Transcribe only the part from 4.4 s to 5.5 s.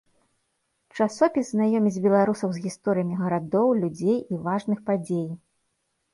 важных падзей.